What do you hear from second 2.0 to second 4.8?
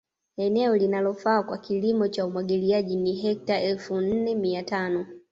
cha Umwagiliaji ni hekta elfu nne mia